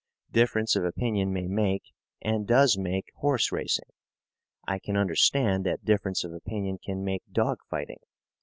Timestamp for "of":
0.75-0.83, 6.23-6.33